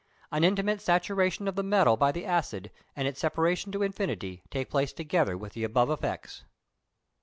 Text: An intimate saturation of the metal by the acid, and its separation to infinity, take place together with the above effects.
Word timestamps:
An 0.31 0.43
intimate 0.43 0.81
saturation 0.81 1.47
of 1.47 1.55
the 1.55 1.61
metal 1.61 1.95
by 1.95 2.11
the 2.11 2.25
acid, 2.25 2.71
and 2.95 3.07
its 3.07 3.19
separation 3.19 3.71
to 3.73 3.83
infinity, 3.83 4.41
take 4.49 4.67
place 4.71 4.91
together 4.91 5.37
with 5.37 5.53
the 5.53 5.63
above 5.63 5.91
effects. 5.91 6.43